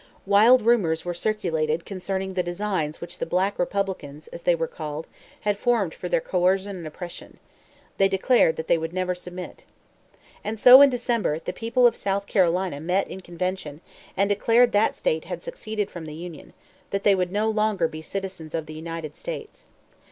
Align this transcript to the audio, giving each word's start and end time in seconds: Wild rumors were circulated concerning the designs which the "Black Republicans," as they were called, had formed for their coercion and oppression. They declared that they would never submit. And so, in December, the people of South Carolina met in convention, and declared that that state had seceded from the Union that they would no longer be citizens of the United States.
Wild 0.25 0.63
rumors 0.63 1.05
were 1.05 1.13
circulated 1.13 1.85
concerning 1.85 2.33
the 2.33 2.41
designs 2.41 3.01
which 3.01 3.19
the 3.19 3.25
"Black 3.27 3.59
Republicans," 3.59 4.27
as 4.29 4.41
they 4.41 4.55
were 4.55 4.65
called, 4.65 5.05
had 5.41 5.59
formed 5.59 5.93
for 5.93 6.09
their 6.09 6.19
coercion 6.19 6.75
and 6.75 6.87
oppression. 6.87 7.37
They 7.99 8.07
declared 8.07 8.55
that 8.55 8.67
they 8.67 8.79
would 8.79 8.93
never 8.93 9.13
submit. 9.13 9.63
And 10.43 10.59
so, 10.59 10.81
in 10.81 10.89
December, 10.89 11.37
the 11.37 11.53
people 11.53 11.85
of 11.85 11.95
South 11.95 12.25
Carolina 12.25 12.79
met 12.79 13.09
in 13.09 13.21
convention, 13.21 13.79
and 14.17 14.27
declared 14.27 14.71
that 14.71 14.87
that 14.87 14.95
state 14.95 15.25
had 15.25 15.43
seceded 15.43 15.91
from 15.91 16.05
the 16.05 16.15
Union 16.15 16.53
that 16.89 17.03
they 17.03 17.13
would 17.13 17.31
no 17.31 17.47
longer 17.47 17.87
be 17.87 18.01
citizens 18.01 18.55
of 18.55 18.65
the 18.65 18.73
United 18.73 19.15
States. 19.15 19.65